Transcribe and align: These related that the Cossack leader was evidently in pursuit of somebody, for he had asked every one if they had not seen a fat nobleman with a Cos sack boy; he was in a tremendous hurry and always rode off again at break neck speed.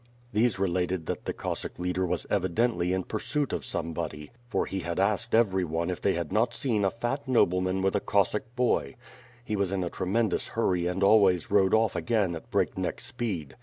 These 0.33 0.57
related 0.57 1.05
that 1.05 1.25
the 1.25 1.31
Cossack 1.31 1.77
leader 1.77 2.07
was 2.07 2.25
evidently 2.31 2.91
in 2.91 3.03
pursuit 3.03 3.53
of 3.53 3.63
somebody, 3.63 4.31
for 4.49 4.65
he 4.65 4.79
had 4.79 4.99
asked 4.99 5.35
every 5.35 5.63
one 5.63 5.91
if 5.91 6.01
they 6.01 6.15
had 6.15 6.31
not 6.31 6.55
seen 6.55 6.83
a 6.83 6.89
fat 6.89 7.27
nobleman 7.27 7.83
with 7.83 7.95
a 7.95 7.99
Cos 7.99 8.31
sack 8.31 8.41
boy; 8.55 8.95
he 9.45 9.55
was 9.55 9.71
in 9.71 9.83
a 9.83 9.91
tremendous 9.91 10.47
hurry 10.57 10.87
and 10.87 11.03
always 11.03 11.51
rode 11.51 11.75
off 11.75 11.95
again 11.95 12.33
at 12.35 12.49
break 12.49 12.79
neck 12.79 12.99
speed. 12.99 13.55